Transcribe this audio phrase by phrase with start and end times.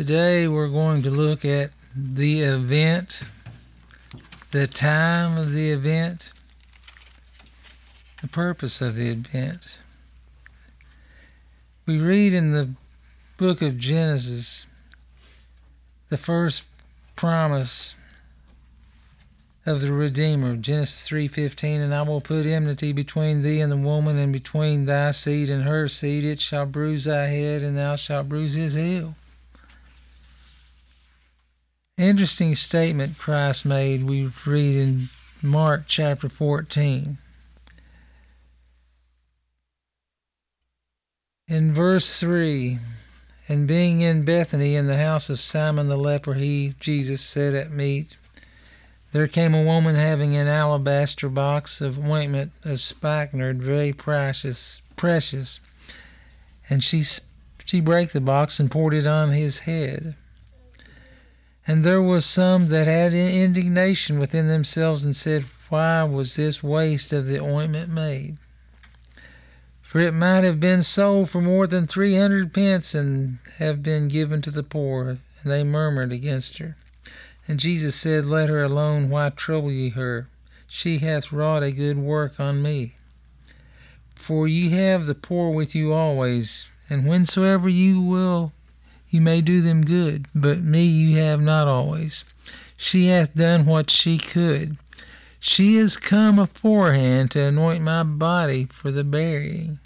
[0.00, 3.22] Today we're going to look at the event,
[4.50, 6.32] the time of the event,
[8.22, 9.76] the purpose of the event.
[11.84, 12.70] We read in the
[13.36, 14.64] book of Genesis
[16.08, 16.64] the first
[17.14, 17.94] promise
[19.66, 24.16] of the Redeemer, Genesis 3:15, and I will put enmity between thee and the woman
[24.16, 28.30] and between thy seed and her seed, it shall bruise thy head and thou shalt
[28.30, 29.14] bruise his heel.
[32.00, 35.08] Interesting statement Christ made, we read in
[35.42, 37.18] Mark chapter 14.
[41.46, 42.78] In verse 3,
[43.50, 47.70] and being in Bethany in the house of Simon the leper, he, Jesus, said at
[47.70, 48.16] meat,
[49.12, 55.60] there came a woman having an alabaster box of ointment of spikenard, very precious, precious,
[56.70, 57.02] and she
[57.66, 60.14] she brake the box and poured it on his head.
[61.70, 67.12] And there was some that had indignation within themselves and said, Why was this waste
[67.12, 68.38] of the ointment made?
[69.80, 74.08] For it might have been sold for more than three hundred pence and have been
[74.08, 75.10] given to the poor.
[75.10, 76.76] And they murmured against her.
[77.46, 80.26] And Jesus said, Let her alone, why trouble ye her?
[80.66, 82.96] She hath wrought a good work on me.
[84.16, 88.52] For ye have the poor with you always, and whensoever you will,
[89.10, 92.24] you may do them good, but me you have not always.
[92.78, 94.78] She hath done what she could.
[95.38, 99.80] She is come aforehand to anoint my body for the burying.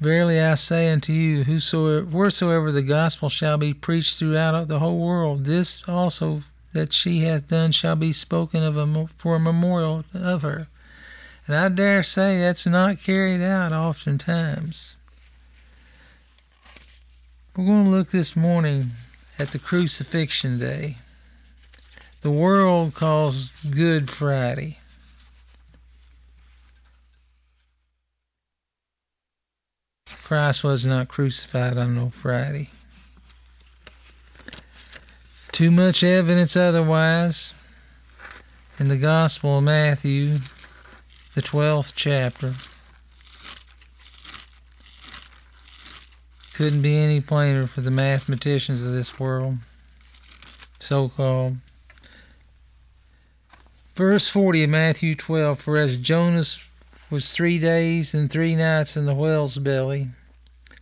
[0.00, 4.98] Verily I say unto you, whosoever, wheresoever the gospel shall be preached throughout the whole
[4.98, 10.42] world, this also that she hath done shall be spoken of for a memorial of
[10.42, 10.68] her.
[11.46, 14.96] And I dare say that's not carried out oftentimes.
[17.56, 18.90] We're going to look this morning
[19.36, 20.98] at the crucifixion day.
[22.20, 24.78] The world calls Good Friday.
[30.06, 32.70] Christ was not crucified on no Friday.
[35.50, 37.52] Too much evidence otherwise
[38.78, 40.36] in the Gospel of Matthew,
[41.34, 42.54] the 12th chapter.
[46.60, 49.56] Couldn't be any plainer for the mathematicians of this world,
[50.78, 51.56] so called.
[53.94, 56.62] Verse 40 of Matthew 12 For as Jonas
[57.08, 60.10] was three days and three nights in the whale's belly,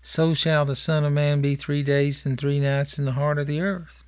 [0.02, 3.38] so shall the Son of Man be three days and three nights in the heart
[3.38, 4.02] of the earth.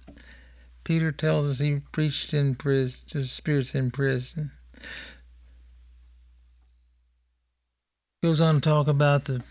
[0.83, 4.51] Peter tells us he preached in prison, to spirits in prison.
[8.25, 9.45] Goes on to talk about the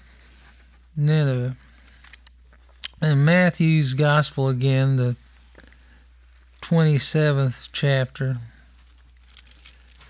[0.97, 1.55] Nineveh.
[3.01, 5.15] In Matthew's Gospel again, the
[6.61, 8.39] 27th chapter,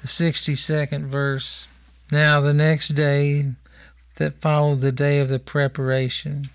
[0.02, 1.68] the 62nd verse.
[2.12, 3.52] Now the next day
[4.16, 6.50] that followed the day of the preparation,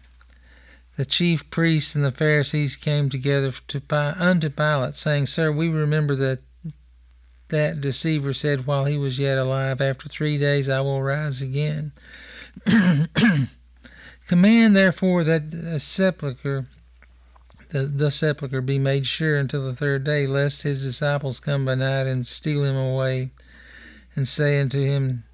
[0.97, 3.81] the chief priests and the Pharisees came together to,
[4.19, 6.41] unto Pilate, saying, Sir, we remember that
[7.49, 11.93] that deceiver said while he was yet alive, After three days I will rise again.
[14.27, 16.67] Command therefore that the sepulchre
[17.75, 21.75] the, the sepulchre be made sure until the third day, lest his disciples come by
[21.75, 23.33] night and steal him away,
[24.15, 25.25] and say unto him,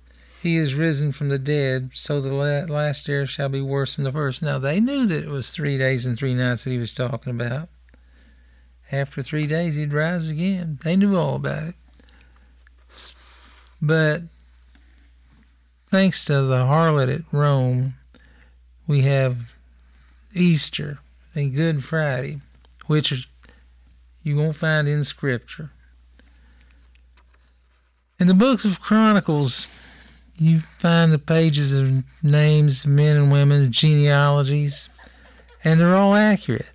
[0.40, 4.12] He is risen from the dead, so the last day shall be worse than the
[4.12, 4.40] first.
[4.40, 7.38] Now they knew that it was three days and three nights that he was talking
[7.38, 7.68] about.
[8.90, 10.78] After three days, he'd rise again.
[10.82, 11.74] They knew all about it.
[13.82, 14.22] But
[15.90, 17.96] thanks to the harlot at Rome,
[18.90, 19.54] we have
[20.34, 20.98] Easter
[21.32, 22.40] and Good Friday,
[22.88, 23.28] which
[24.24, 25.70] you won't find in Scripture.
[28.18, 29.68] In the books of Chronicles,
[30.36, 34.88] you find the pages of names men and women, genealogies,
[35.62, 36.72] and they're all accurate.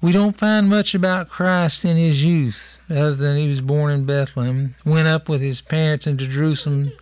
[0.00, 4.06] We don't find much about Christ in his youth, other than he was born in
[4.06, 6.92] Bethlehem, went up with his parents into Jerusalem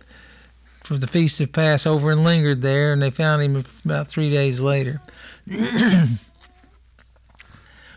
[0.91, 4.59] for the feast of Passover and lingered there, and they found him about three days
[4.59, 4.99] later.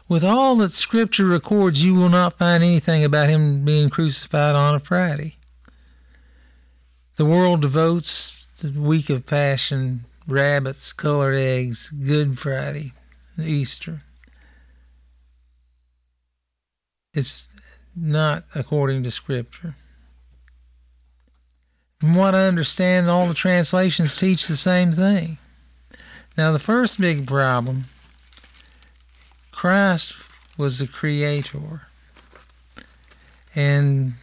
[0.08, 4.76] With all that Scripture records, you will not find anything about him being crucified on
[4.76, 5.34] a Friday.
[7.16, 12.92] The world devotes the week of Passion, rabbits, colored eggs, Good Friday,
[13.36, 14.02] Easter.
[17.12, 17.48] It's
[17.96, 19.74] not according to Scripture.
[22.00, 25.38] From what I understand, all the translations teach the same thing.
[26.36, 27.84] Now, the first big problem
[29.52, 30.14] Christ
[30.58, 31.82] was the creator.
[33.54, 34.14] And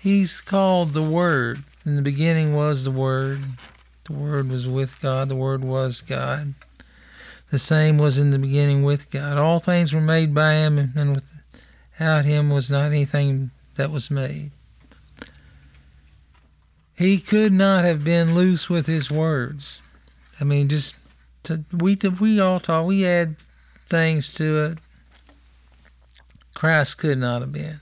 [0.00, 1.62] he's called the Word.
[1.84, 3.40] In the beginning was the Word.
[4.04, 5.28] The Word was with God.
[5.28, 6.54] The Word was God.
[7.50, 9.36] The same was in the beginning with God.
[9.36, 11.20] All things were made by him, and
[11.98, 14.52] without him was not anything that was made.
[17.00, 19.80] He could not have been loose with his words.
[20.38, 20.94] I mean, just
[21.44, 22.84] to, we we all talk.
[22.84, 23.38] We add
[23.88, 24.78] things to it.
[26.54, 27.80] Christ could not have been.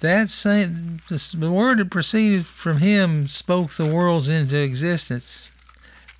[0.00, 5.50] That same the word that proceeded from him spoke the worlds into existence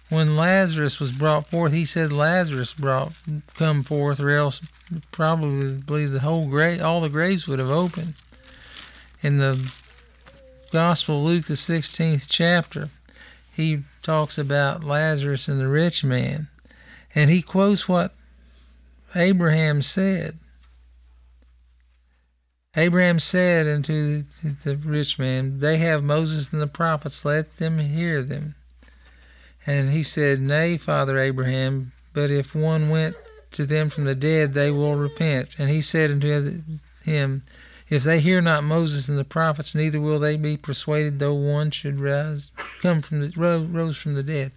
[0.09, 3.13] when Lazarus was brought forth, he said, Lazarus brought
[3.55, 4.61] come forth, or else
[5.11, 8.15] probably the whole grave, all the graves would have opened.
[9.23, 9.75] In the
[10.71, 12.89] Gospel Luke, the 16th chapter,
[13.55, 16.49] he talks about Lazarus and the rich man,
[17.15, 18.13] and he quotes what
[19.15, 20.39] Abraham said.
[22.77, 28.23] Abraham said unto the rich man, They have Moses and the prophets, let them hear
[28.23, 28.55] them.
[29.67, 33.17] And he said, Nay, Father Abraham, but if one went
[33.53, 35.57] to them from the dead, they will repent.
[35.59, 36.63] And he said unto
[37.03, 37.43] him,
[37.89, 41.71] If they hear not Moses and the prophets, neither will they be persuaded, though one
[41.71, 42.51] should rise,
[42.83, 44.53] come from the rose from the dead.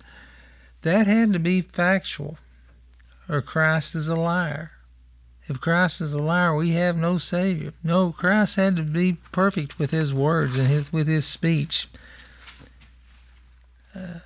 [0.81, 2.37] That had to be factual,
[3.27, 4.71] or Christ is a liar.
[5.47, 7.73] If Christ is a liar, we have no Savior.
[7.83, 11.87] No, Christ had to be perfect with His words and his, with His speech.
[13.95, 14.19] Uh,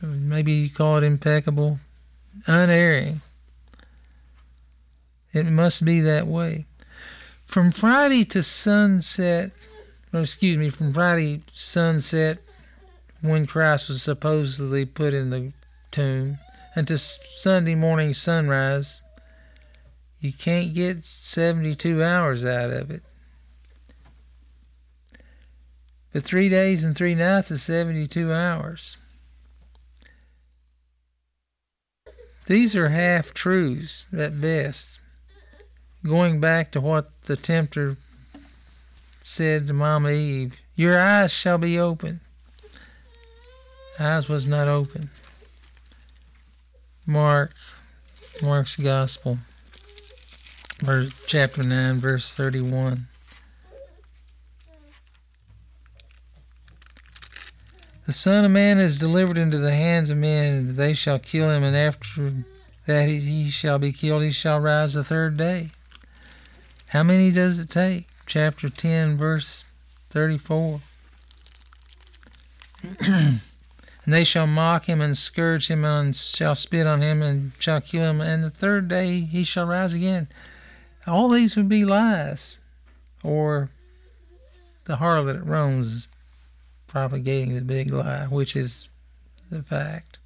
[0.00, 1.80] maybe you call it impeccable,
[2.46, 3.22] unerring.
[5.32, 6.66] It must be that way.
[7.52, 9.50] From Friday to sunset,
[10.10, 12.38] or excuse me, from Friday sunset,
[13.20, 15.52] when Christ was supposedly put in the
[15.90, 16.38] tomb,
[16.74, 19.02] to Sunday morning sunrise,
[20.18, 23.02] you can't get 72 hours out of it.
[26.14, 28.96] But three days and three nights is 72 hours.
[32.46, 35.00] These are half truths at best.
[36.04, 37.96] Going back to what the tempter
[39.22, 42.20] said to Mama Eve, Your eyes shall be open.
[44.00, 45.10] Eyes was not open.
[47.06, 47.52] Mark,
[48.42, 49.38] Mark's Gospel,
[50.80, 53.06] verse, chapter 9, verse 31.
[58.06, 61.62] The Son of Man is delivered into the hands of men, they shall kill him,
[61.62, 62.32] and after
[62.86, 65.70] that he shall be killed, he shall rise the third day.
[66.92, 68.06] How many does it take?
[68.26, 69.64] Chapter 10, verse
[70.10, 70.82] 34.
[73.00, 73.40] and
[74.04, 78.02] they shall mock him and scourge him and shall spit on him and shall kill
[78.02, 80.28] him, and the third day he shall rise again.
[81.06, 82.58] All these would be lies,
[83.22, 83.70] or
[84.84, 86.08] the harlot at Rome's
[86.88, 88.90] propagating the big lie, which is
[89.50, 90.18] the fact.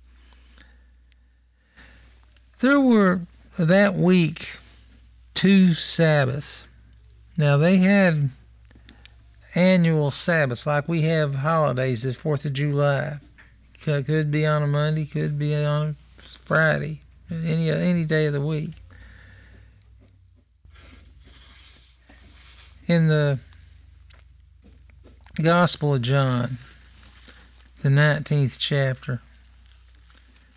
[2.59, 3.21] There were
[3.57, 4.57] that week
[5.37, 6.67] two Sabbaths.
[7.37, 8.31] Now they had
[9.55, 13.19] annual Sabbaths like we have holidays, the 4th of July.
[13.85, 18.41] Could be on a Monday, could be on a Friday, any any day of the
[18.41, 18.71] week.
[22.89, 23.39] In the
[25.41, 26.59] Gospel of John,
[27.83, 29.21] the 19th chapter,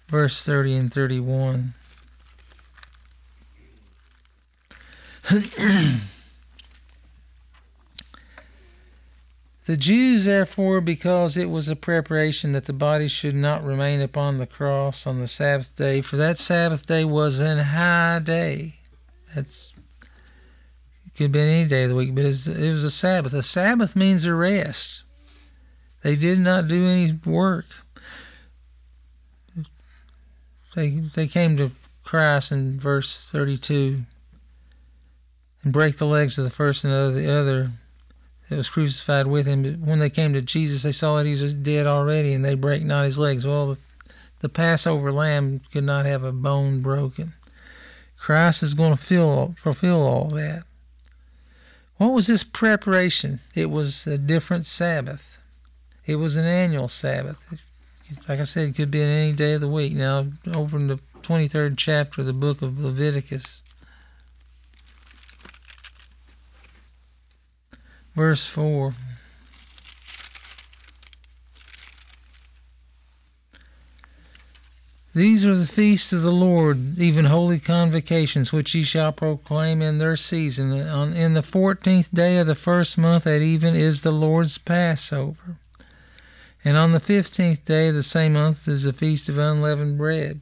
[0.08, 1.74] verse 30 and 31.
[9.66, 14.40] the Jews, therefore, because it was a preparation that the body should not remain upon
[14.40, 18.78] the cross on the Sabbath day, for that Sabbath day was an high day.
[19.36, 19.74] That's
[21.16, 23.34] could be any day of the week, but it was a Sabbath.
[23.34, 25.04] A Sabbath means a rest.
[26.02, 27.66] They did not do any work.
[30.76, 31.72] They, they came to
[32.04, 34.06] Christ in verse 32
[35.64, 37.72] and break the legs of the first and of the other
[38.50, 39.64] that was crucified with him.
[39.64, 42.56] But when they came to Jesus, they saw that he was dead already, and they
[42.56, 43.46] break not his legs.
[43.46, 43.78] Well, the,
[44.40, 47.34] the Passover lamb could not have a bone broken.
[48.18, 50.64] Christ is going to fill, fulfill all that.
[51.98, 53.40] What was this preparation?
[53.56, 55.42] It was a different Sabbath.
[56.06, 57.62] It was an annual Sabbath.
[58.28, 59.94] Like I said, it could be in any day of the week.
[59.94, 63.62] Now, over in the 23rd chapter of the book of Leviticus,
[68.16, 68.94] verse 4.
[75.16, 79.98] These are the feasts of the Lord, even holy convocations, which ye shall proclaim in
[79.98, 80.72] their season.
[80.88, 85.58] On, in the fourteenth day of the first month at even is the Lord's Passover.
[86.64, 90.42] And on the fifteenth day of the same month is the feast of unleavened bread.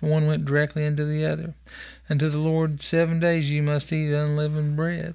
[0.00, 1.54] One went directly into the other.
[2.10, 5.14] Unto the Lord seven days you must eat unleavened bread.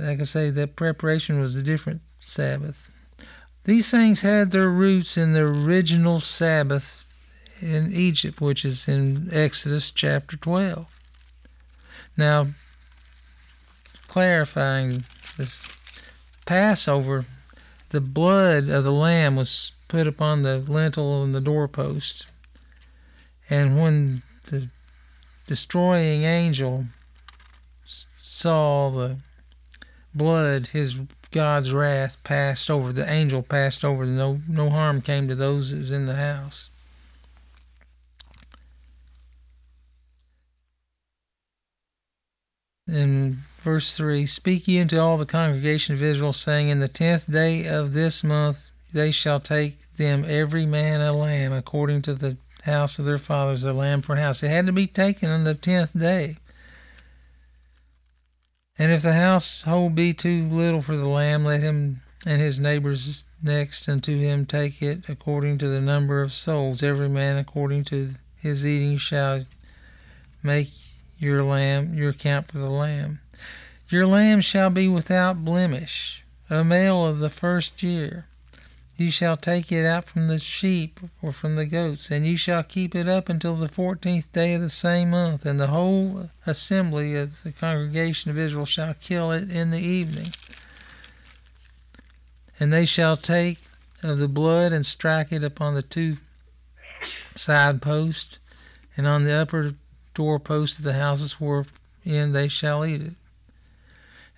[0.00, 2.90] Like I say, that preparation was a different Sabbath.
[3.64, 7.04] These things had their roots in the original Sabbath
[7.60, 10.86] in Egypt, which is in Exodus chapter 12.
[12.16, 12.48] Now,
[14.08, 15.04] clarifying
[15.36, 15.62] this
[16.46, 17.26] Passover,
[17.90, 22.26] the blood of the lamb was put upon the lintel and the doorpost.
[23.50, 24.68] And when the
[25.46, 26.86] destroying angel
[28.20, 29.18] saw the
[30.14, 31.00] blood, his
[31.30, 32.92] God's wrath passed over.
[32.92, 34.04] The angel passed over.
[34.04, 36.70] No, no harm came to those that was in the house.
[42.88, 47.30] In verse 3 Speak ye unto all the congregation of Israel, saying, In the tenth
[47.30, 52.36] day of this month they shall take them every man a lamb, according to the
[52.64, 54.42] house of their fathers, a lamb for an house.
[54.42, 56.38] It had to be taken on the tenth day.
[58.80, 63.24] And if the household be too little for the lamb, let him and his neighbors
[63.42, 66.82] next unto him take it according to the number of souls.
[66.82, 69.44] Every man according to his eating shall
[70.42, 70.70] make
[71.18, 73.20] your lamb your count for the lamb.
[73.90, 78.28] Your lamb shall be without blemish, a male of the first year.
[79.00, 82.62] You shall take it out from the sheep or from the goats, and you shall
[82.62, 87.16] keep it up until the fourteenth day of the same month, and the whole assembly
[87.16, 90.34] of the congregation of Israel shall kill it in the evening.
[92.60, 93.60] And they shall take
[94.02, 96.18] of the blood and strike it upon the two
[97.34, 98.38] side posts,
[98.98, 99.76] and on the upper
[100.12, 103.14] doorposts of the houses wherein they shall eat it.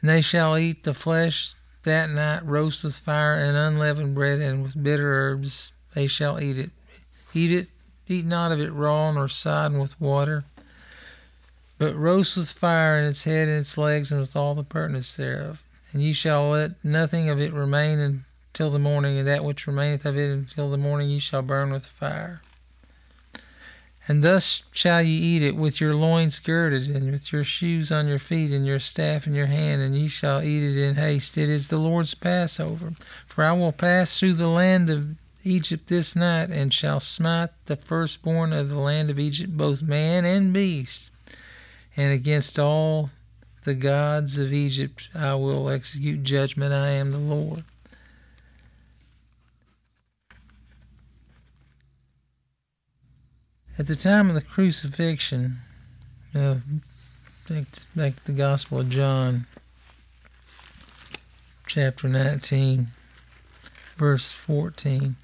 [0.01, 4.63] And they shall eat the flesh that night roast with fire and unleavened bread and
[4.63, 6.71] with bitter herbs they shall eat it.
[7.35, 7.69] Eat it,
[8.09, 10.45] eat not of it raw nor sodden with water,
[11.79, 15.17] but roast with fire in its head and its legs and with all the pertinence
[15.17, 15.63] thereof.
[15.93, 20.07] And ye shall let nothing of it remain until the morning, and that which remaineth
[20.07, 22.41] of it until the morning ye shall burn with fire.
[24.09, 28.09] And thus shall ye eat it with your loins girded, and with your shoes on
[28.09, 31.39] your feet, and your staff in your hand, and ye shall eat it in haste.
[31.39, 32.95] It is the Lord's Passover.
[33.27, 37.77] For I will pass through the land of Egypt this night, and shall smite the
[37.77, 41.11] firstborn of the land of Egypt, both man and beast.
[41.97, 43.11] And against all
[43.65, 46.73] the gods of Egypt I will execute judgment.
[46.73, 47.65] I am the Lord.
[53.83, 55.57] At the time of the crucifixion,
[56.37, 56.55] uh,
[57.51, 59.47] back, to, back to the Gospel of John,
[61.67, 62.87] chapter 19,
[63.97, 65.17] verse 14.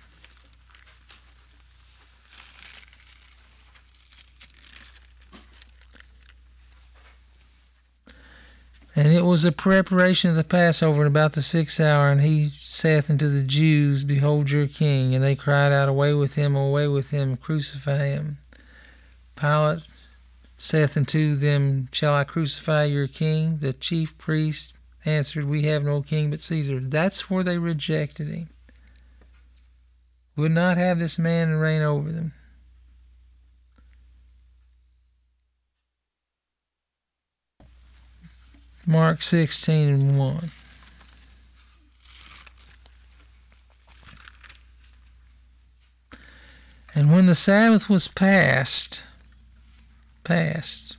[8.96, 12.48] And it was a preparation of the Passover in about the sixth hour, and he
[12.48, 15.14] saith unto the Jews, Behold your king.
[15.14, 18.38] And they cried out, Away with him, away with him, crucify him.
[19.38, 19.82] Pilate
[20.56, 23.58] saith unto them, Shall I crucify your king?
[23.58, 24.72] The chief priest
[25.04, 26.80] answered, We have no king but Caesar.
[26.80, 28.48] That's where they rejected him.
[30.36, 32.32] Would not have this man reign over them.
[38.86, 40.50] Mark 16 and 1.
[46.94, 49.04] And when the Sabbath was past,
[50.28, 50.98] past,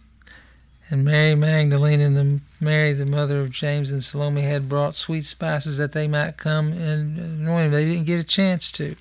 [0.89, 5.23] and Mary Magdalene and the Mary, the mother of James and Salome, had brought sweet
[5.23, 7.71] spices that they might come and anoint him.
[7.71, 8.95] They didn't get a chance to.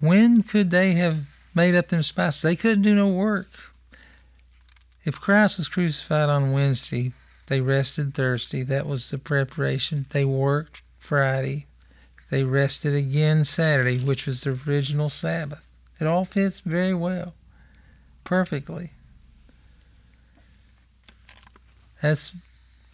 [0.00, 2.42] When could they have made up them spices?
[2.42, 3.48] They couldn't do no work.
[5.02, 7.12] If Christ was crucified on Wednesday,
[7.46, 8.62] they rested Thursday.
[8.64, 10.04] That was the preparation.
[10.10, 11.64] They worked Friday.
[12.30, 15.66] They rested again Saturday, which was the original Sabbath.
[15.98, 17.32] It all fits very well,
[18.24, 18.92] perfectly.
[22.00, 22.32] That's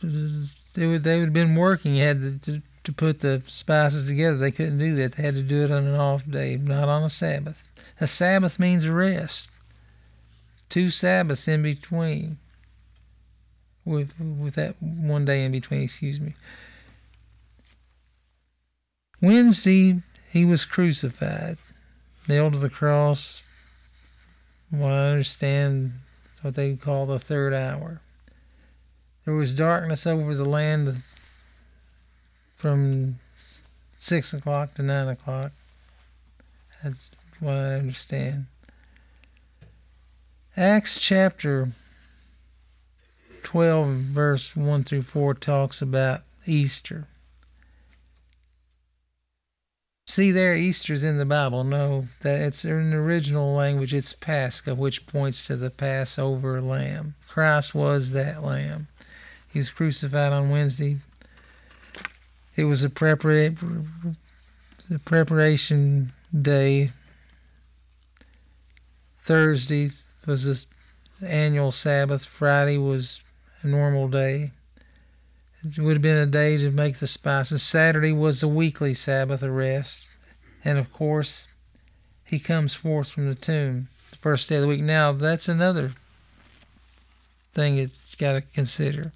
[0.03, 1.97] they would they would have been working.
[1.97, 4.37] Had to, to put the spices together.
[4.37, 5.13] They couldn't do that.
[5.13, 7.69] They had to do it on an off day, not on a Sabbath.
[8.01, 9.51] A Sabbath means rest
[10.69, 12.39] two Sabbaths in between.
[13.85, 16.35] With with that one day in between, excuse me.
[19.21, 21.57] Wednesday, he was crucified,
[22.29, 23.43] nailed to the cross.
[24.71, 25.93] What I understand,
[26.43, 28.01] what they call the third hour.
[29.25, 31.03] There was darkness over the land
[32.57, 33.19] from
[33.99, 35.53] six o'clock to nine o'clock.
[36.83, 37.11] That's
[37.41, 38.47] what I understand.
[40.57, 41.69] Acts chapter
[43.43, 47.07] 12, verse 1 through 4 talks about Easter.
[50.09, 51.65] See there, Easter's in the Bible.
[51.65, 53.93] No, that it's in the original language.
[53.93, 57.15] It's Pascha, which points to the Passover lamb.
[57.29, 58.89] Christ was that lamb.
[59.47, 60.97] He was crucified on Wednesday.
[62.57, 63.55] It was a prepara-
[64.89, 66.93] the preparation day.
[69.19, 69.91] Thursday
[70.25, 70.67] was
[71.21, 72.25] the annual Sabbath.
[72.25, 73.21] Friday was
[73.63, 74.53] a normal day.
[75.65, 77.63] It would have been a day to make the spices.
[77.63, 80.07] Saturday was the weekly Sabbath of rest.
[80.65, 81.49] And of course,
[82.25, 84.83] he comes forth from the tomb the first day of the week.
[84.83, 85.93] Now, that's another
[87.53, 89.13] thing you've got to consider.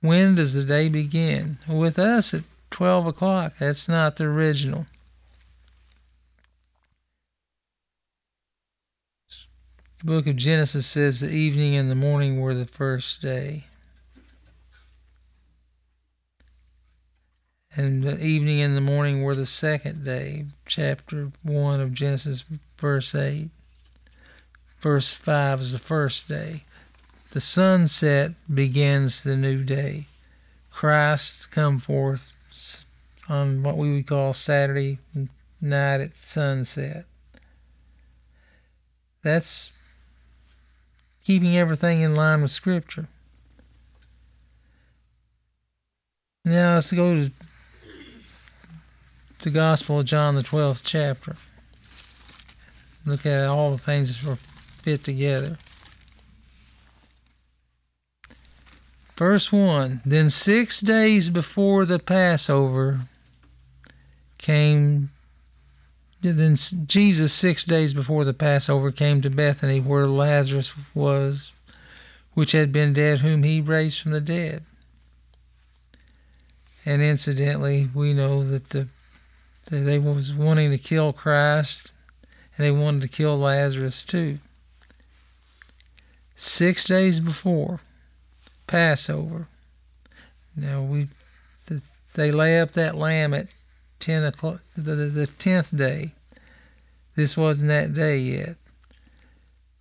[0.00, 1.58] When does the day begin?
[1.68, 3.54] With us at 12 o'clock.
[3.58, 4.86] That's not the original.
[9.98, 13.66] The book of Genesis says the evening and the morning were the first day.
[17.74, 20.44] And the evening and the morning were the second day.
[20.66, 22.44] Chapter 1 of Genesis,
[22.76, 23.48] verse 8.
[24.80, 26.64] Verse 5 is the first day.
[27.30, 30.06] The sunset begins the new day.
[30.70, 32.34] Christ come forth
[33.28, 34.98] on what we would call Saturday
[35.60, 37.06] night at sunset.
[39.22, 39.72] That's
[41.24, 43.08] keeping everything in line with Scripture.
[46.44, 47.30] Now let's go to
[49.42, 51.36] the Gospel of John, the 12th chapter.
[53.04, 55.58] Look at all the things that were fit together.
[59.16, 63.00] Verse 1 Then six days before the Passover
[64.38, 65.10] came,
[66.20, 71.52] then Jesus, six days before the Passover, came to Bethany where Lazarus was,
[72.34, 74.62] which had been dead, whom he raised from the dead.
[76.84, 78.88] And incidentally, we know that the
[79.66, 81.92] that they was wanting to kill Christ
[82.56, 84.38] and they wanted to kill Lazarus too.
[86.34, 87.80] Six days before,
[88.66, 89.46] Passover.
[90.56, 91.08] Now we,
[91.66, 91.82] the,
[92.14, 93.46] they lay up that lamb at
[94.00, 96.12] ten o'clock, the, the, the tenth day.
[97.14, 98.56] This wasn't that day yet.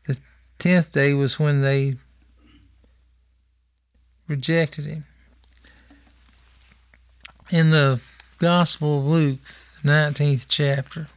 [0.05, 0.17] The
[0.59, 1.95] tenth day was when they
[4.27, 5.05] rejected him.
[7.51, 7.99] In the
[8.37, 9.39] Gospel of Luke,
[9.83, 11.07] 19th chapter.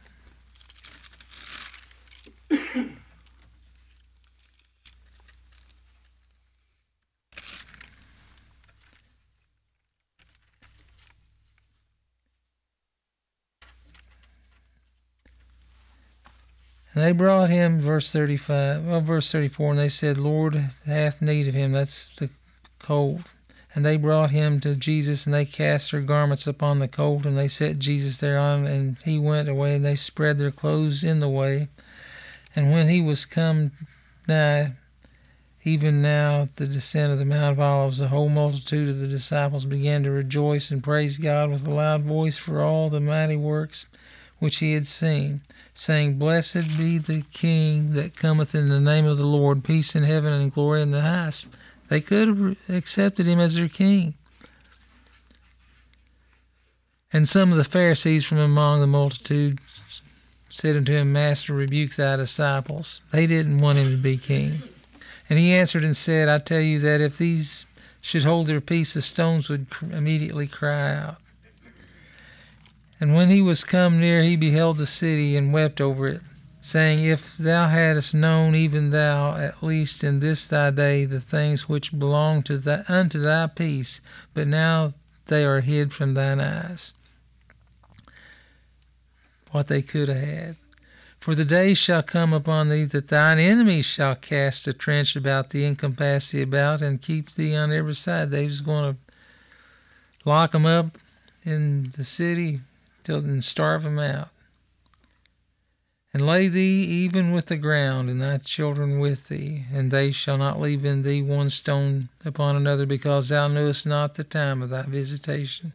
[16.95, 21.49] And they brought him, verse 35, well, verse 34, and they said, Lord hath need
[21.49, 21.73] of him.
[21.73, 22.29] That's the
[22.79, 23.21] colt.
[23.75, 27.37] And they brought him to Jesus, and they cast their garments upon the colt, and
[27.37, 31.29] they set Jesus thereon, and he went away, and they spread their clothes in the
[31.29, 31.67] way.
[32.55, 33.73] And when he was come
[34.29, 34.71] nigh,
[35.65, 39.07] even now at the descent of the Mount of Olives, the whole multitude of the
[39.07, 43.35] disciples began to rejoice and praise God with a loud voice for all the mighty
[43.35, 43.87] works
[44.39, 45.41] which he had seen,
[45.73, 50.03] saying, Blessed be the King that cometh in the name of the Lord, peace in
[50.03, 51.47] heaven and glory in the highest.
[51.87, 54.15] They could have accepted him as their king.
[57.13, 59.59] And some of the Pharisees from among the multitude
[60.49, 63.01] said unto him, Master, rebuke thy disciples.
[63.11, 64.63] They didn't want him to be king.
[65.29, 67.65] And he answered and said, I tell you that if these
[68.01, 71.17] should hold their peace, the stones would immediately cry out.
[72.99, 76.21] And when he was come near, he beheld the city and wept over it,
[76.65, 81.69] saying, If thou hadst known, even thou, at least in this thy day, the things
[81.69, 84.01] which belong to thy, unto thy peace,
[84.33, 84.95] but now
[85.27, 86.91] they are hid from thine eyes.
[89.51, 90.55] What they could have had.
[91.19, 95.51] For the day shall come upon thee that thine enemies shall cast a trench about
[95.51, 98.31] thee and compass thee about and keep thee on every side.
[98.31, 98.99] They was going to
[100.27, 100.97] lock them up
[101.43, 102.61] in the city
[103.03, 104.29] till then starve them out
[106.15, 110.37] and lay thee even with the ground, and thy children with thee, and they shall
[110.37, 114.69] not leave in thee one stone upon another, because thou knewest not the time of
[114.69, 115.73] thy visitation.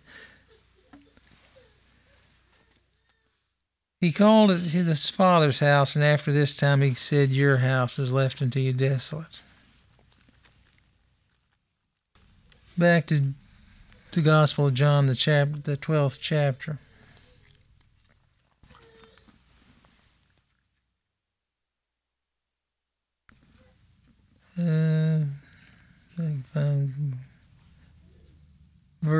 [4.00, 8.10] He called it his father's house, and after this time he said, Your house is
[8.10, 9.42] left unto you desolate.
[12.78, 13.34] Back to
[14.12, 16.78] the Gospel of John, the, chapter, the 12th chapter.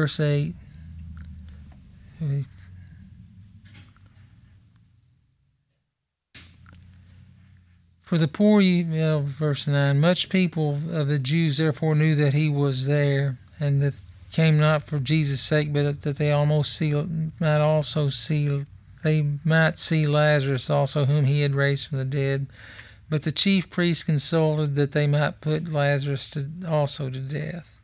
[0.01, 0.55] Verse eight.
[8.01, 12.35] For the poor, you, well, verse 9, much people of the Jews therefore knew that
[12.35, 13.95] he was there, and that
[14.33, 16.93] came not for Jesus' sake, but that they almost see,
[17.39, 18.67] might also see,
[19.05, 22.47] they might see Lazarus also, whom he had raised from the dead.
[23.09, 27.80] But the chief priests consulted that they might put Lazarus to, also to death,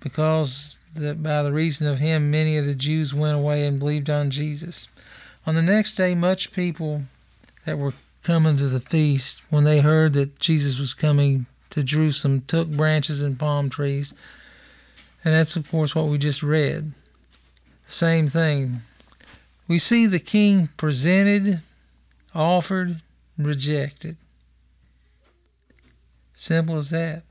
[0.00, 4.08] because that by the reason of him many of the Jews went away and believed
[4.08, 4.88] on Jesus.
[5.46, 7.02] On the next day, much people
[7.64, 12.42] that were coming to the feast, when they heard that Jesus was coming to Jerusalem,
[12.46, 14.12] took branches and palm trees.
[15.24, 16.92] And that's, of course, what we just read.
[17.86, 18.80] Same thing.
[19.68, 21.60] We see the king presented,
[22.34, 23.00] offered,
[23.38, 24.16] rejected.
[26.32, 27.22] Simple as that.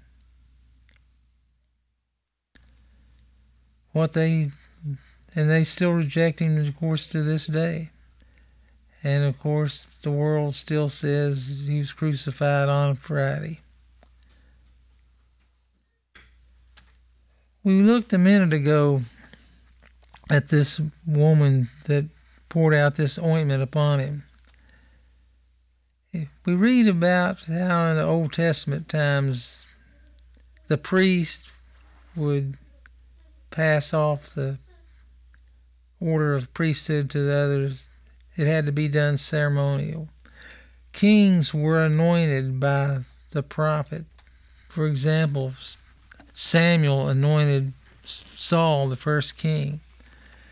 [3.96, 4.52] What they,
[5.36, 7.92] and they still reject him, of course, to this day.
[9.02, 13.62] And of course, the world still says he was crucified on Friday.
[17.64, 19.00] We looked a minute ago
[20.30, 22.10] at this woman that
[22.50, 24.24] poured out this ointment upon him.
[26.46, 29.66] We read about how in the Old Testament times
[30.68, 31.50] the priest
[32.14, 32.58] would
[33.56, 34.60] pass off the
[36.02, 37.84] order of priesthood to the others
[38.36, 40.10] it had to be done ceremonial.
[40.92, 43.00] Kings were anointed by
[43.32, 44.04] the prophet.
[44.68, 45.54] For example,
[46.34, 47.72] Samuel anointed
[48.04, 49.80] Saul, the first king.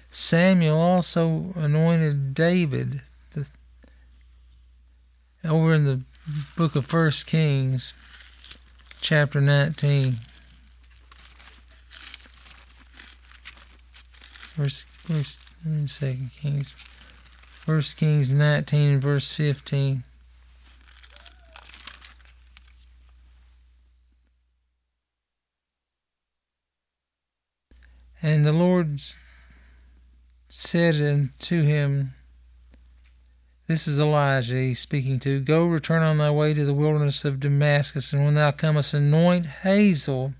[0.10, 3.02] Samuel also anointed David.
[3.32, 3.48] The,
[5.44, 6.02] over in the
[6.56, 7.94] book of First Kings,
[9.02, 10.16] chapter 19.
[14.54, 15.40] First, first,
[15.88, 16.72] Second Kings.
[17.66, 20.04] 1 Kings 19 and verse 15.
[28.22, 29.02] And the Lord
[30.50, 32.14] said unto him,
[33.66, 38.14] This is Elijah speaking to, Go return on thy way to the wilderness of Damascus,
[38.14, 40.36] and when thou comest, anoint Hazael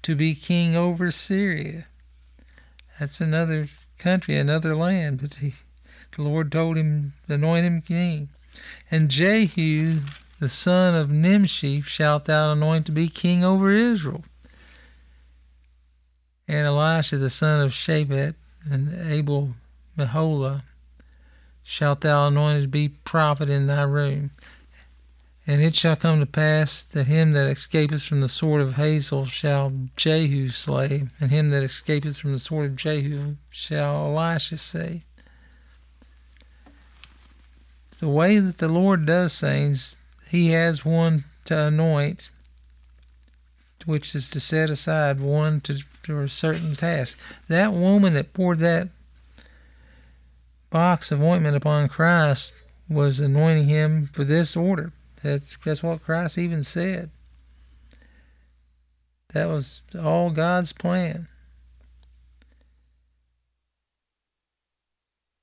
[0.00, 1.84] to be king over Syria.
[2.98, 3.66] That's another
[3.98, 5.54] country, another land, but he
[6.16, 8.28] the Lord told him, Anoint him king.
[8.90, 10.00] And Jehu,
[10.40, 14.24] the son of Nimshi, shalt thou anoint to be king over Israel.
[16.48, 18.34] And Elisha, the son of Shaphat,
[18.68, 19.54] and Abel
[19.96, 20.62] Meholah,
[21.62, 24.30] shalt thou anoint to be prophet in thy room.
[25.48, 29.24] And it shall come to pass that him that escapeth from the sword of Hazael
[29.24, 35.04] shall Jehu slay, and him that escapeth from the sword of Jehu shall Elisha slay
[37.98, 39.96] the way that the Lord does things,
[40.28, 42.30] He has one to anoint,
[43.86, 47.18] which is to set aside one to, to a certain task.
[47.48, 48.88] That woman that poured that
[50.70, 52.52] box of ointment upon Christ
[52.88, 54.92] was anointing him for this order.
[55.22, 57.10] That's, that's what Christ even said.
[59.34, 61.28] That was all God's plan.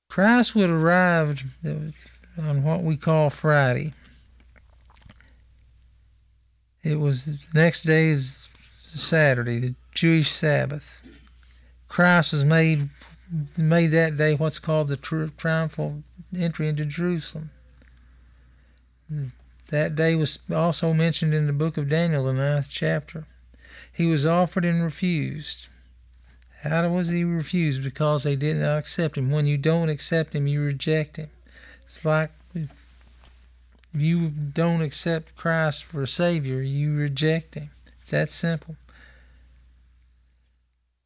[0.08, 1.44] Christ would arrive
[2.38, 3.92] on what we call Friday.
[6.82, 11.02] It was the next day is Saturday, the Jewish Sabbath.
[11.88, 12.88] Christ was made
[13.58, 16.02] made that day what's called the tri- triumphal
[16.36, 17.50] entry into Jerusalem.
[19.68, 23.26] That day was also mentioned in the book of Daniel, the ninth chapter.
[23.92, 25.68] He was offered and refused.
[26.62, 27.82] How was he refused?
[27.82, 29.30] Because they did not accept him.
[29.30, 31.30] When you don't accept him, you reject him.
[31.84, 32.30] It's like
[33.96, 37.70] if you don't accept Christ for a Savior, you reject Him.
[38.00, 38.76] It's that simple.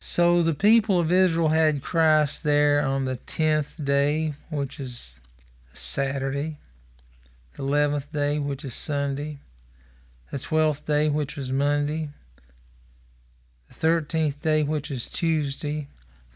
[0.00, 5.20] So the people of Israel had Christ there on the 10th day, which is
[5.72, 6.56] Saturday,
[7.54, 9.38] the 11th day, which is Sunday,
[10.30, 12.10] the 12th day, which was Monday,
[13.68, 15.88] the 13th day, which is Tuesday,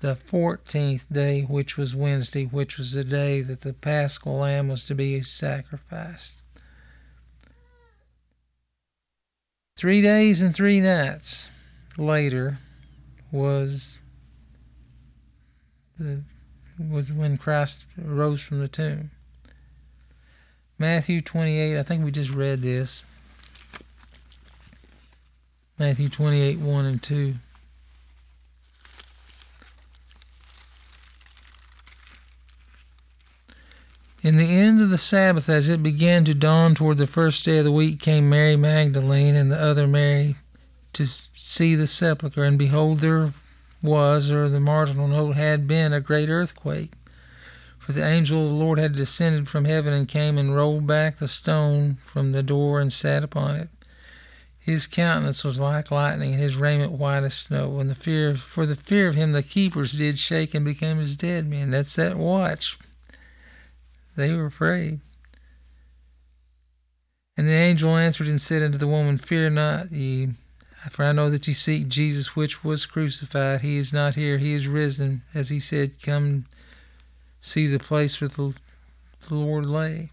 [0.04, 4.84] the fourteenth day, which was Wednesday, which was the day that the paschal lamb was
[4.84, 6.42] to be sacrificed.
[9.78, 11.48] Three days and three nights
[11.96, 12.58] later
[13.32, 13.98] was
[15.98, 16.22] the
[16.78, 19.10] was when Christ rose from the tomb.
[20.78, 23.04] Matthew 28, I think we just read this.
[25.78, 27.34] Matthew 28, 1 and 2.
[34.22, 37.58] In the end of the Sabbath, as it began to dawn toward the first day
[37.58, 40.36] of the week, came Mary Magdalene and the other Mary
[40.94, 43.34] to see the sepulchre, and behold, there
[43.82, 46.92] was, or the marginal note had been, a great earthquake.
[47.84, 51.18] For the angel of the Lord had descended from heaven and came and rolled back
[51.18, 53.68] the stone from the door and sat upon it.
[54.58, 57.78] His countenance was like lightning, and his raiment white as snow.
[57.78, 61.14] And the fear, for the fear of him, the keepers did shake and became as
[61.14, 61.72] dead men.
[61.72, 62.78] That's that watch
[64.16, 65.00] they were afraid.
[67.36, 70.30] And the angel answered and said unto the woman, Fear not ye,
[70.88, 73.60] for I know that ye seek Jesus which was crucified.
[73.60, 75.20] He is not here, he is risen.
[75.34, 76.46] As he said, Come
[77.44, 78.56] see the place where the,
[79.28, 80.10] the Lord lay.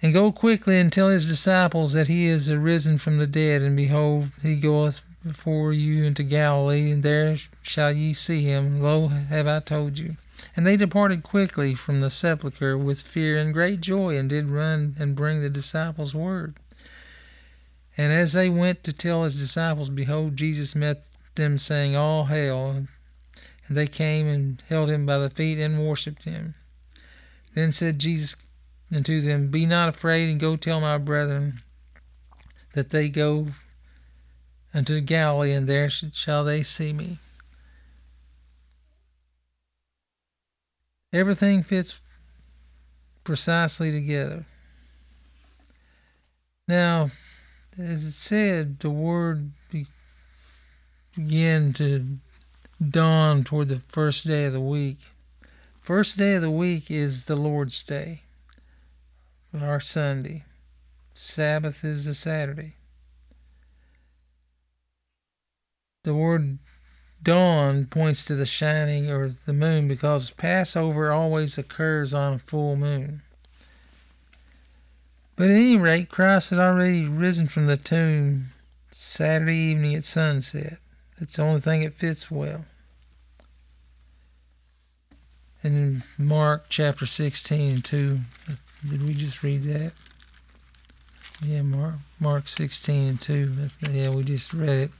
[0.00, 3.76] And go quickly and tell his disciples that he is arisen from the dead, and
[3.76, 8.80] behold, he goeth before you into Galilee, and there shall ye see him.
[8.80, 10.16] Lo, have I told you.
[10.54, 14.94] And they departed quickly from the sepulchre with fear and great joy, and did run
[14.96, 16.54] and bring the disciples word.
[17.96, 21.02] And as they went to tell his disciples, behold, Jesus met
[21.40, 22.86] them, saying, All hail.
[23.66, 26.54] And they came and held him by the feet and worshipped him.
[27.54, 28.36] Then said Jesus
[28.94, 31.62] unto them, Be not afraid, and go tell my brethren
[32.74, 33.48] that they go
[34.72, 37.18] unto Galilee, and there shall they see me.
[41.12, 42.00] Everything fits
[43.24, 44.44] precisely together.
[46.68, 47.10] Now,
[47.76, 49.50] as it said, the word
[51.24, 52.16] began to
[52.80, 54.98] dawn toward the first day of the week.
[55.80, 58.22] First day of the week is the Lord's Day,
[59.58, 60.44] our Sunday.
[61.14, 62.74] Sabbath is the Saturday.
[66.04, 66.58] The word
[67.22, 72.76] dawn points to the shining or the moon because Passover always occurs on a full
[72.76, 73.20] moon.
[75.36, 78.46] But at any rate, Christ had already risen from the tomb
[78.90, 80.78] Saturday evening at sunset.
[81.20, 82.64] That's the only thing that fits well.
[85.62, 88.18] And in Mark chapter 16 and 2,
[88.88, 89.92] did we just read that?
[91.44, 93.52] Yeah, Mark, Mark 16 and 2.
[93.90, 94.90] Yeah, we just read it.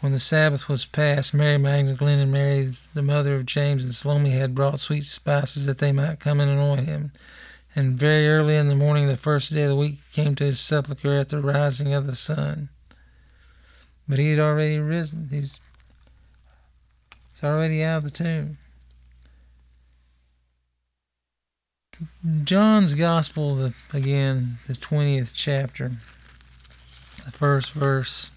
[0.00, 4.30] When the Sabbath was past, Mary Magdalene and Mary, the mother of James and Salome,
[4.30, 7.12] had brought sweet spices that they might come and anoint him.
[7.74, 10.60] And very early in the morning, the first day of the week, came to his
[10.60, 12.70] sepulchre at the rising of the sun.
[14.08, 15.28] But he had already risen.
[15.30, 15.58] He's,
[17.32, 18.56] he's already out of the tomb.
[22.44, 25.92] John's Gospel, the, again, the 20th chapter,
[27.24, 28.30] the first verse.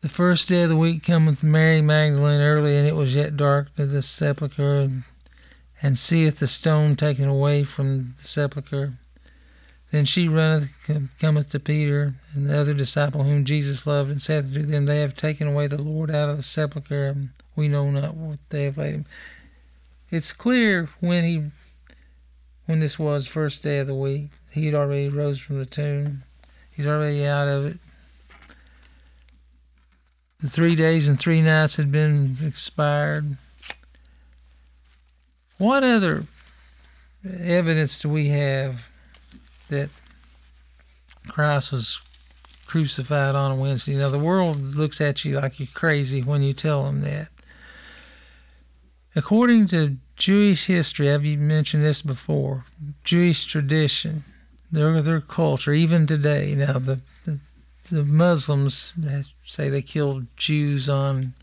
[0.00, 3.74] The first day of the week cometh Mary Magdalene early, and it was yet dark
[3.76, 4.90] to the sepulchre,
[5.82, 8.94] and, seeth the stone taken away from the sepulchre.
[9.92, 14.52] Then she runneth, cometh to Peter and the other disciple whom Jesus loved, and saith
[14.52, 17.90] to them, They have taken away the Lord out of the sepulchre, and we know
[17.90, 19.04] not what they have laid him.
[20.10, 21.50] It's clear when he,
[22.66, 26.22] when this was first day of the week, he had already rose from the tomb.
[26.70, 27.78] He's already out of it.
[30.40, 33.36] The three days and three nights had been expired.
[35.58, 36.24] What other
[37.24, 38.88] evidence do we have
[39.68, 39.90] that
[41.28, 42.00] Christ was
[42.66, 43.94] crucified on a Wednesday?
[43.94, 47.28] Now, the world looks at you like you're crazy when you tell them that.
[49.14, 52.66] According to Jewish history, I've mentioned this before,
[53.02, 54.24] Jewish tradition,
[54.70, 56.54] their, their culture, even today.
[56.54, 57.40] Now, the, the
[57.90, 58.92] the Muslims
[59.44, 61.34] say they killed Jews on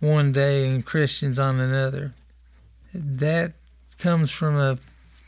[0.00, 2.14] one day and Christians on another.
[2.92, 3.52] That
[3.98, 4.78] comes from a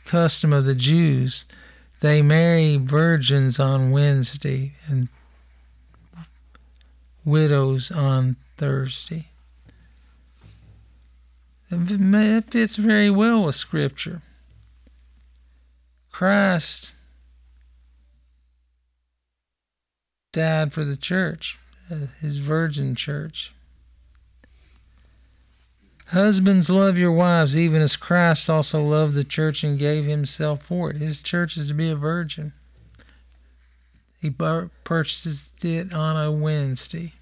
[0.05, 1.45] custom of the Jews.
[2.01, 5.07] They marry virgins on Wednesday and
[7.23, 9.29] widows on Thursday.
[11.71, 14.21] It fits very well with Scripture.
[16.11, 16.93] Christ
[20.31, 21.57] died for the church,
[21.89, 23.53] uh, his virgin church.
[26.13, 30.91] Husbands, love your wives, even as Christ also loved the church and gave himself for
[30.91, 30.97] it.
[30.97, 32.53] His church is to be a virgin.
[34.21, 37.13] He purchased it on a Wednesday.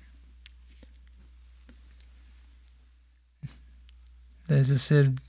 [4.50, 5.20] As I said,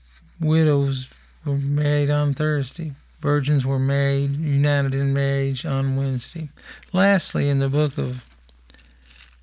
[0.41, 1.09] widows
[1.45, 2.91] were married on Thursday.
[3.21, 6.49] Virgins were married, united in marriage on Wednesday.
[6.91, 8.25] Lastly, in the book of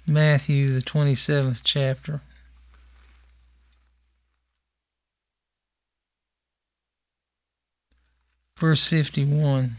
[0.06, 2.20] Matthew, the 27th chapter,
[8.60, 9.76] verse 51.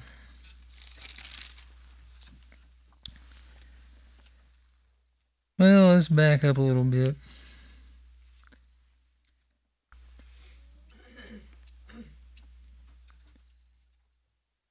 [5.57, 7.15] Well, let's back up a little bit.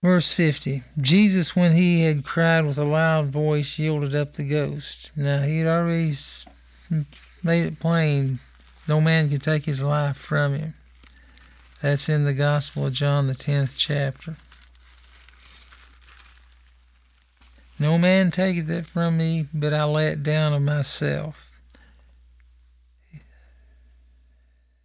[0.03, 5.13] Verse 50 Jesus, when he had cried with a loud voice, yielded up the ghost.
[5.15, 6.13] Now, he had already
[7.43, 8.41] made it plain
[8.91, 10.75] no man could take his life from him.
[11.83, 14.37] That's in the Gospel of John, the 10th chapter.
[17.79, 21.47] No man taketh it from me, but I lay it down of myself.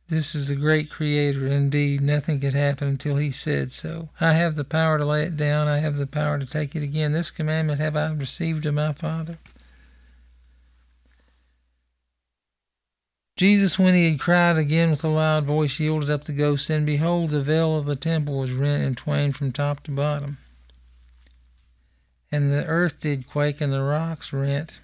[0.08, 1.48] This is the great Creator.
[1.48, 4.10] Indeed, nothing could happen until He said so.
[4.22, 5.68] I have the power to lay it down.
[5.68, 7.12] I have the power to take it again.
[7.12, 9.40] This commandment have I received of my Father.
[13.36, 16.86] Jesus, when he had cried again with a loud voice, yielded up the ghost, and
[16.86, 20.38] behold, the veil of the temple was rent in twain from top to bottom.
[22.32, 24.80] And the earth did quake, and the rocks rent,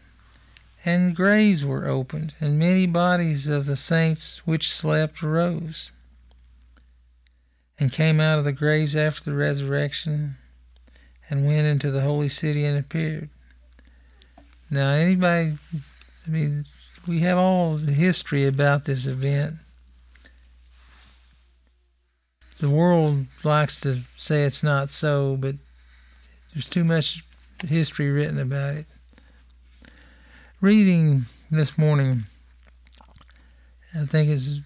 [0.83, 5.93] and graves were opened, and many bodies of the saints which slept rose,
[7.79, 10.35] and came out of the graves after the resurrection,
[11.29, 13.29] and went into the holy city and appeared.
[14.69, 15.53] Now, anybody,
[16.27, 16.65] I mean,
[17.07, 19.55] we have all the history about this event.
[22.59, 25.55] The world likes to say it's not so, but
[26.53, 27.23] there's too much
[27.67, 28.85] history written about it.
[30.59, 32.25] Reading this morning,
[33.95, 34.59] I think it's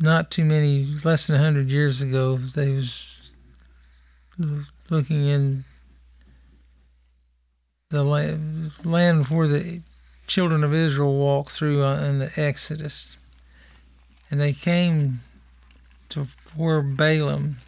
[0.00, 3.14] not too many, less than 100 years ago, they was
[4.88, 5.64] looking in
[7.90, 9.82] the land, land where the
[10.26, 13.16] children of Israel walked through uh, in the Exodus.
[14.30, 15.20] And they came
[16.08, 17.58] to where Balaam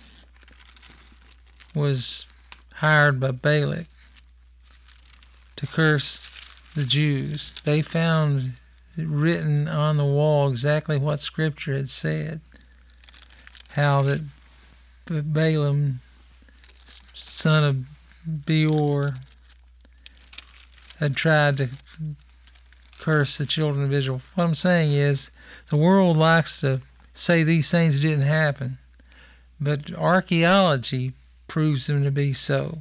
[1.74, 2.26] was
[2.74, 3.86] hired by Balak
[5.56, 7.54] to curse the Jews.
[7.64, 8.52] They found
[8.96, 12.40] written on the wall exactly what Scripture had said.
[13.72, 14.22] How that
[15.06, 16.00] Balaam,
[17.12, 19.14] son of Beor,
[20.98, 21.68] had tried to
[22.98, 24.20] curse the children of Israel.
[24.34, 25.30] What I'm saying is,
[25.70, 26.80] the world likes to
[27.14, 28.78] say these things didn't happen,
[29.60, 31.12] but archaeology
[31.46, 32.78] proves them to be so.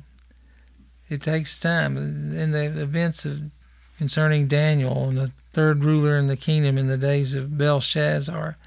[1.10, 1.95] It takes time.
[1.97, 3.51] In the events of
[3.97, 8.58] concerning Daniel and the third ruler in the kingdom in the days of Belshazzar,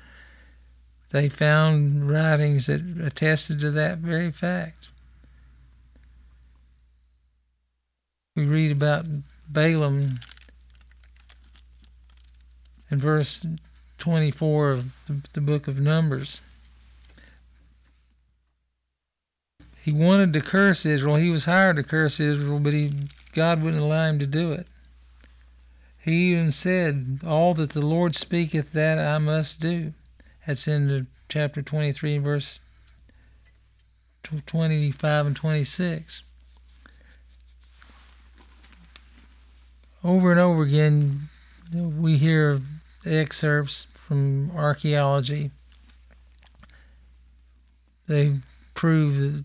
[1.11, 4.91] they found writings that attested to that very fact.
[8.37, 9.07] We read about
[9.49, 10.21] Balaam
[12.91, 13.47] in verse
[13.99, 14.93] 24 of
[15.33, 16.41] the book of Numbers.
[19.83, 21.17] He wanted to curse Israel.
[21.17, 22.93] He was hired to curse Israel, but he,
[23.33, 24.67] God wouldn't allow him to do it.
[25.99, 29.93] He even said, All that the Lord speaketh, that I must do.
[30.47, 32.61] That's in chapter 23, verse
[34.23, 36.23] 25 and 26.
[40.03, 41.29] Over and over again,
[41.73, 42.61] we hear
[43.11, 45.51] excerpts from archaeology.
[48.07, 48.37] They
[48.75, 49.45] prove that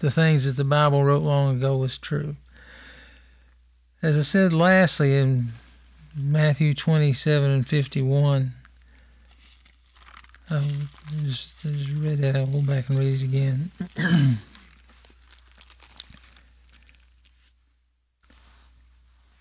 [0.00, 2.36] the things that the Bible wrote long ago was true.
[4.02, 5.48] As I said lastly in
[6.14, 8.52] Matthew 27 and 51,
[10.48, 10.62] um,
[11.08, 12.36] I just, I just read that.
[12.36, 13.70] I'll go back and read it again.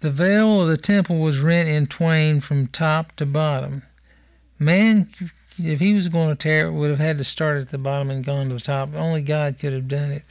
[0.05, 3.81] The veil of the temple was rent in twain from top to bottom.
[4.59, 5.09] Man,
[5.57, 8.11] if he was going to tear it, would have had to start at the bottom
[8.11, 8.93] and gone to the top.
[8.93, 10.21] Only God could have done it.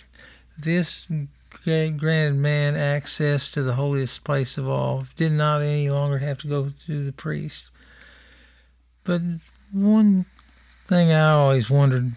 [0.57, 1.09] This
[1.64, 5.09] granted man access to the holiest place of all.
[5.16, 7.68] Did not any longer have to go to the priest.
[9.03, 9.22] But
[9.72, 10.27] one
[10.87, 12.12] thing I always wondered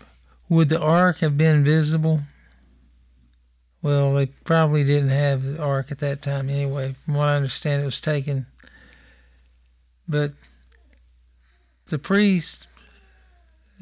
[0.47, 2.21] would the ark have been visible?
[3.81, 6.95] Well, they probably didn't have the ark at that time anyway.
[7.05, 8.47] From what I understand, it was taken.
[10.07, 10.31] But
[11.85, 12.67] the priest,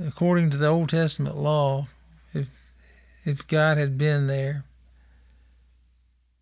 [0.04, 1.88] according to the Old Testament law,
[2.34, 2.48] if
[3.24, 4.64] if God had been there,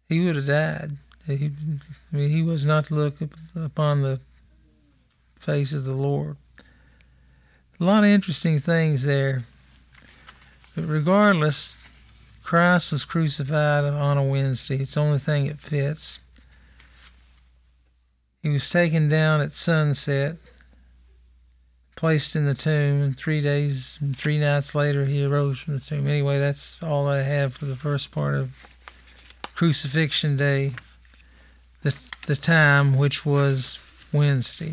[0.10, 0.98] he would have died.
[1.26, 1.52] He,
[2.12, 3.16] I mean, he was not to look
[3.56, 4.20] upon the
[5.40, 6.38] face of the Lord.
[7.80, 9.44] A lot of interesting things there.
[10.76, 11.76] But regardless,
[12.44, 14.76] Christ was crucified on a Wednesday.
[14.76, 16.20] It's the only thing that fits.
[18.42, 20.36] He was taken down at sunset,
[21.96, 25.80] placed in the tomb, and three days and three nights later he arose from the
[25.80, 26.06] tomb.
[26.06, 28.52] Anyway, that's all I have for the first part of
[29.56, 30.74] Crucifixion Day,
[31.84, 33.80] the, the time which was
[34.12, 34.72] Wednesday.